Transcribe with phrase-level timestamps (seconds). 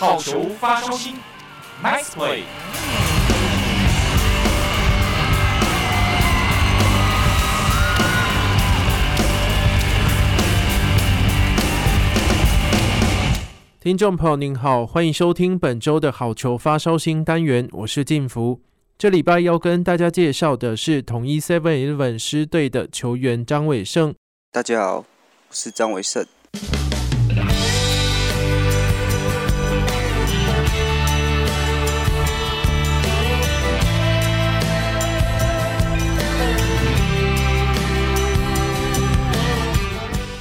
[0.00, 1.16] 好球发烧星
[1.82, 2.42] ，Nice play。
[13.80, 18.60] 听众朋友您好，欢迎收听本周的好球发烧星单元，我是静福。
[18.96, 24.14] 这礼拜要跟大家介绍的是统一 Seven Eleven 狮队的球员张伟胜。
[24.52, 25.04] 大家好，我
[25.50, 26.24] 是张伟胜。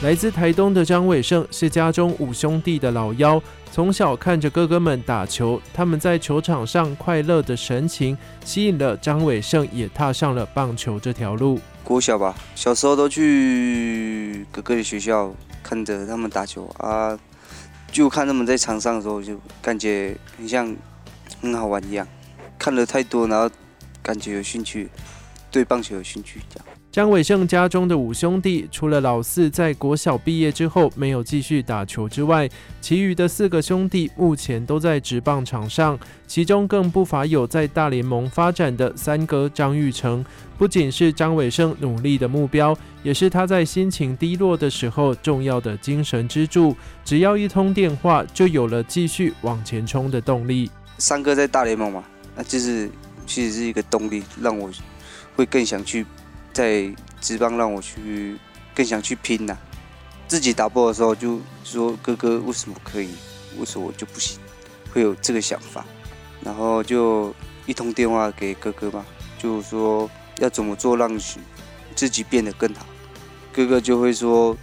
[0.07, 3.43] 来自台东的张伟胜是家中五兄弟的老幺，
[3.73, 11.59] 从小看着哥哥们打球，他们在球场上快乐的神情，吸引了张伟胜也踏上了棒球这条路。
[11.83, 17.19] 国小吧，小时候都去哥哥的学校看着他们打球啊，
[17.91, 20.73] 就看他们在场上的时候，就感觉很像
[21.41, 22.07] 很好玩一样。
[22.57, 23.53] 看了太多，然后
[24.01, 24.87] 感觉有兴趣，
[25.51, 26.76] 对棒球有兴趣这样。
[26.97, 32.49] 张伟胜家中的五兄弟，除了老四在国小毕业之后没有继续打球之外，
[32.81, 35.95] 其余的四个兄弟目前都在职棒场上，
[36.25, 40.25] 其中更不乏有在大联盟发展的三哥张育成。
[40.57, 46.75] 不仅是张伟胜努力的目标，也是他在心情低落的时候重要的精神支柱。
[47.05, 50.71] 只要一通电话，就有了继续往前冲的动力。
[50.97, 52.03] 三哥在大联盟嘛，
[52.35, 52.89] 那就是
[53.27, 54.67] 其实是一个动力，让我
[55.35, 56.03] 会更想去。
[56.57, 56.91] 在
[57.21, 58.35] 职棒让我去
[58.73, 59.55] 更想去拼呐、
[60.27, 63.13] 自己打不的时候就说哥哥为什么可以，
[63.59, 64.39] 为什么我就不行，
[64.91, 65.85] 会有这个想法，
[66.41, 67.31] 然后就
[67.67, 69.05] 一通电话给哥哥嘛，
[69.37, 71.15] 就说要怎么做让
[71.95, 72.87] 自己变得更好，
[73.53, 74.57] 哥哥就会说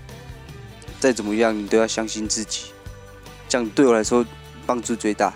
[0.98, 2.72] 再怎么样你都要相信自己，
[3.48, 4.26] 这样对我来说
[4.66, 5.32] 帮助最大，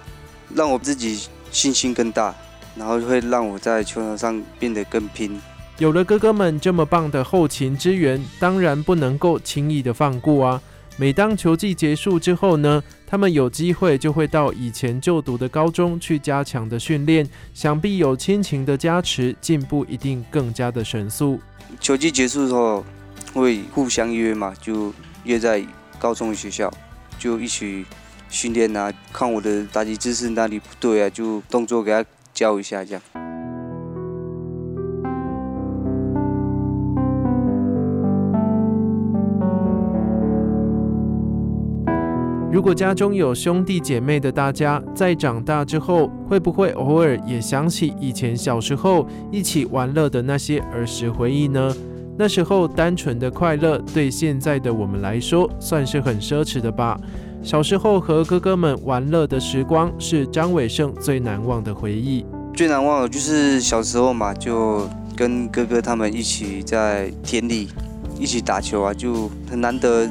[0.53, 2.35] 让我自己信心更大，
[2.75, 5.41] 然后会让我在球场上变得更拼。
[5.79, 10.61] 有了哥哥们这么棒的后勤支援，当然不能够轻易的放过啊！
[10.97, 17.25] 每当球季结束之后呢，他们有机会就会到以前就读的高中去加强的训练，
[17.55, 21.41] 想必有亲情的加持，进步一定更加的神速。
[21.81, 22.85] 球季结束之后
[23.33, 25.65] 会互相约嘛，就约在
[25.97, 26.69] 高中的学校，
[27.21, 27.87] 就一起
[28.29, 33.28] 训练啊，看我的打击姿势哪里不对啊，就动作给他教一下这样。
[42.51, 51.75] 如果家中有兄弟姐妹的大家，在长大之后，会不会偶尔也想起以前小时候一起玩乐的那些儿时回忆呢？
[52.17, 56.99] 那时候单纯的快乐，对现在的我们来说，算是很奢侈的吧。
[57.43, 62.25] 小时候和哥哥们玩乐的时光，是张伟胜最难忘的回忆。
[62.55, 67.69] 最难忘的就是小时候嘛，就跟哥哥他们一起在田里
[68.19, 70.09] 一起打球啊，就很难得。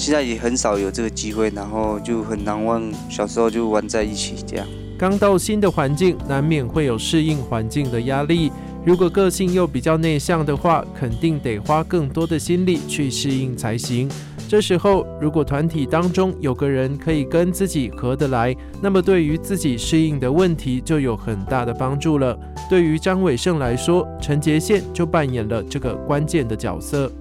[0.00, 4.66] 现在也很少有这个机会，然后就很难忘小时候就玩在一起这样。
[4.98, 8.50] 刚到新的环境，难免会有适应环境的压力。
[8.82, 14.10] 如果个性又比较内向的话，肯定得花更多的心力去适应才行。
[14.48, 22.34] 这时候，如果团体当中有个人可以跟自己合得来，那么对于自己适应的问题就有很大的帮助了。
[22.70, 27.12] 对于张伟胜来说，陈杰宪就扮演了这个关键的角色。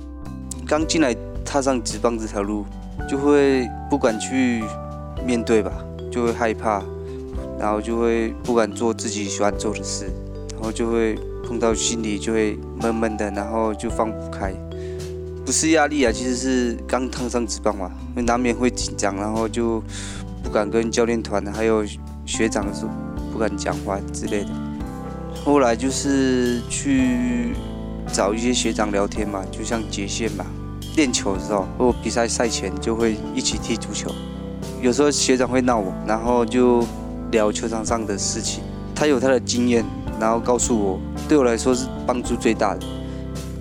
[0.66, 1.14] 刚进来。
[1.46, 2.66] 踏上职棒这条路，
[3.08, 4.64] 就会不敢去
[5.26, 5.72] 面对吧，
[6.12, 6.84] 就会害怕，
[7.60, 10.06] 然后就会不敢做自己喜欢做的事，
[10.54, 14.54] 然后就会碰到心里就会闷闷的，然后就放不开。
[15.46, 19.82] 不是压力啊，其实是刚踏上职棒嘛，会难免会紧张，然后就
[20.44, 21.84] 不敢跟教练团还有
[22.24, 22.88] 学长说
[23.34, 24.50] 不敢讲话之类的。
[25.44, 27.56] 后来就是去
[28.14, 30.46] 找一些学长聊天嘛，就像杰线嘛。
[30.96, 34.12] 练球的时候，或比赛赛前就会一起踢足球。
[34.82, 36.86] 有时候学长会闹我，然后就
[37.32, 38.64] 聊球场上的事情。
[38.96, 39.86] 他有他的经验，
[40.20, 42.82] 然后告诉我，对我来说是帮助最大的，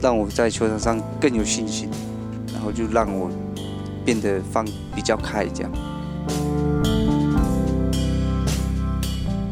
[0.00, 1.88] 让我在球场上更有信心，
[2.52, 3.30] 然后就让我
[4.04, 4.64] 变得放
[4.94, 5.70] 比较开这样。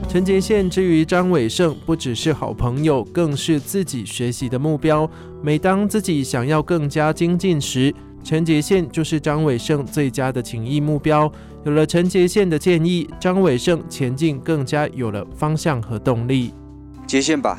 [0.08, 5.08] 陈杰宪之于张伟胜，不只是好朋友，更是自己学习的目标。
[5.43, 7.94] 每当自己想要更加精进时，
[8.25, 11.31] 陈杰宪就是张伟胜最佳的情谊目标。
[11.64, 16.55] 有了陈杰宪的建议，张伟胜前进更加有了方向和动力。
[17.06, 17.59] 杰宪吧，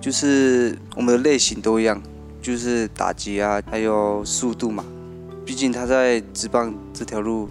[0.00, 2.00] 就是我们的类型都一样，
[2.40, 4.84] 就是打击啊，还有速度嘛。
[5.44, 7.48] 毕竟他在职棒这条路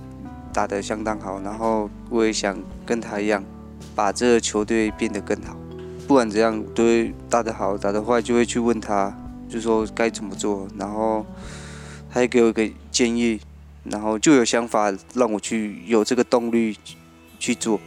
[0.54, 3.44] 打得相当好，然后我也想跟他一样，
[3.98, 5.58] 把这个球队变得更好。
[6.08, 6.84] 不管怎样，都
[7.28, 9.12] 打得好，打得坏就会去问他，
[9.50, 11.26] 就说该怎么做，然后
[12.12, 13.40] 他也给我一个建议，
[13.86, 16.78] 然后就有想法让我去有这个动力
[17.40, 17.80] 去做。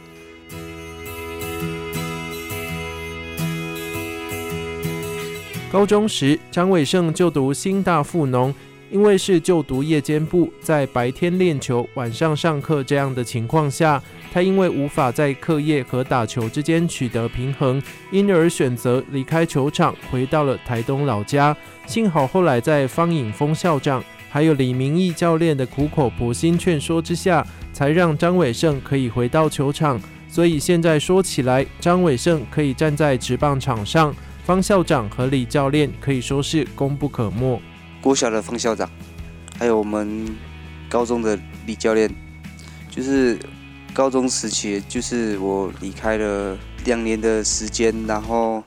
[5.71, 8.53] 高中时，张伟胜就读新大附农。
[8.91, 14.03] 因为是就读夜间部，在白天练球、晚上上课这样的情况下，
[14.33, 21.55] 他因为无法在课业和打球之间取得平衡，因而选择离开球场，回到了台东老家。
[21.87, 29.99] 幸好后来在方颖峰校长还有李明义教练的苦口婆心劝说之下，才让张伟胜可以回到球场。
[30.27, 37.61] 所以现在说起来，张伟胜可以站在职棒场上，方校长和李教练可以说是功不可没。
[38.01, 38.89] 国小的方校长，
[39.59, 40.35] 还有我们
[40.89, 41.37] 高中的
[41.67, 42.09] 李教练，
[42.89, 43.37] 就是
[43.93, 48.63] 高中时期，就是我离开了两年的时间，然后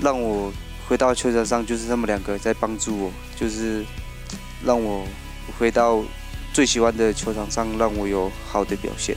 [0.00, 0.52] 让我
[0.88, 3.84] 回到球场上，就是他们两个在帮助我，就是
[4.64, 5.06] 让我
[5.56, 6.02] 回到
[6.52, 9.16] 最喜欢的球场上，让我有好的表现。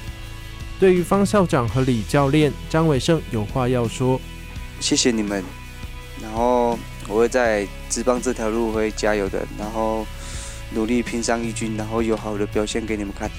[0.79, 4.21] 对于方校长和李教练，张伟胜有话要说：
[4.79, 5.43] 谢谢你们，
[6.21, 6.77] 然后。
[7.07, 10.06] 我会在职棒这条路会加油的，然后
[10.74, 13.30] 努力拼上一军，然后有好的表现给你们看。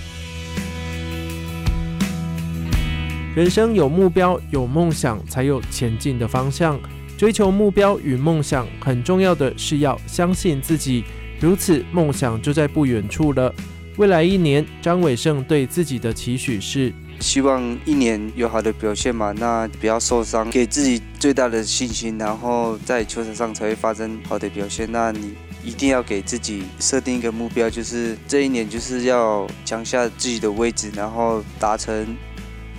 [3.37, 6.81] 人生有目标、有梦想，才有前进的方向。
[7.17, 11.05] 追求目标与梦想，很重要的是要相信自己，
[11.41, 13.55] 如此梦想就在不远处了。
[13.99, 16.95] 未来一年，张伟胜对自己的期许是。
[17.19, 24.89] 希望一年有好的表现嘛，那不要受伤，给自己最大的信心，然后在球场上才会发生好的表现。
[24.93, 25.35] 那你
[25.65, 32.07] 一定要给自己设定一个目标，就是这一年就是要抢下自己的位置，然后达成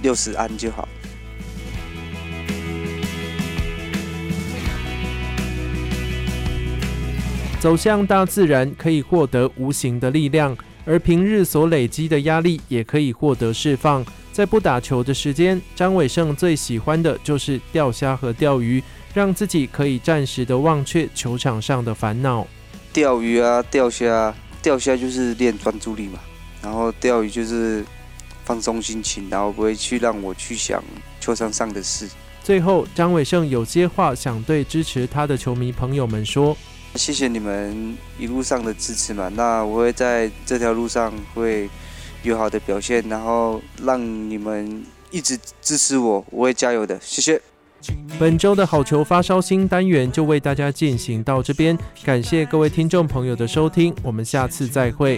[0.01, 0.88] 六十安就好。
[7.60, 14.06] 走向大自然可以获得无形的力量，而平日所累积的压力也可以获得释放。
[14.31, 18.81] 在不打球的时间，张伟胜最喜欢的就是钓虾和钓鱼，
[19.14, 22.48] 让自己可以暂时的忘却球场上的烦恼。
[22.94, 26.20] 钓鱼啊，钓虾，钓虾就是练专注力嘛，
[26.62, 27.84] 然后钓鱼就是
[28.46, 30.81] 放松心情，然后不会去让我去想
[31.20, 32.08] 球场上的事。
[32.42, 36.56] 最后，张伟胜有些话想对支持他的球迷朋友们说：
[36.96, 41.70] 谢谢你们一路上的支持嘛，那我会在这条路上会。
[42.22, 43.98] 有好的表现，然后让
[44.30, 47.42] 你们一直支持我，我会加油的，谢谢。
[48.20, 55.18] 本周的好球发烧星单元就为大家进行到这边，感谢各位听众朋友的收听，我们下次再会。